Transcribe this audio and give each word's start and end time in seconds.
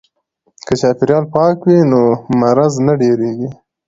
که 0.65 0.73
چاپیریال 0.81 1.23
پاک 1.33 1.57
وي 1.67 1.77
نو 1.91 2.01
مرض 2.39 2.73
نه 2.85 2.93
ډیریږي. 2.99 3.47